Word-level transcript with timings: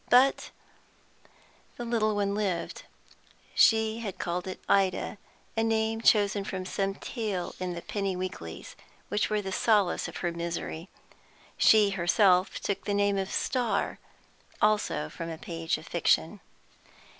But 0.09 0.49
the 1.77 1.85
little 1.85 2.15
one 2.15 2.33
lived. 2.33 2.85
She 3.53 3.99
had 3.99 4.17
called 4.17 4.47
it 4.47 4.59
Ida, 4.67 5.19
a 5.55 5.61
name 5.63 6.01
chosen 6.01 6.43
from 6.43 6.65
some 6.65 6.95
tale 6.95 7.53
in 7.59 7.73
the 7.75 7.83
penny 7.83 8.15
weeklies, 8.15 8.75
which 9.09 9.29
were 9.29 9.43
the 9.43 9.51
solace 9.51 10.07
of 10.07 10.17
her 10.17 10.31
misery. 10.31 10.89
She 11.55 11.91
herself 11.91 12.59
took 12.59 12.85
the 12.85 12.95
name 12.95 13.19
of 13.19 13.29
Starr, 13.31 13.99
also 14.59 15.07
from 15.07 15.29
a 15.29 15.37
page 15.37 15.77
of 15.77 15.85
fiction. 15.85 16.39